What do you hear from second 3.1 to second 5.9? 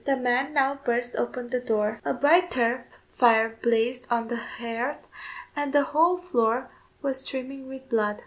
fire blazed on the hearth, and the